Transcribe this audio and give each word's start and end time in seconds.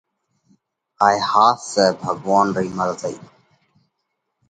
هائي 1.01 1.45
سئہ 1.69 1.85
ڀڳوونَ 2.01 2.45
رئِي 2.55 2.69
مرضئِي۔ 2.77 3.15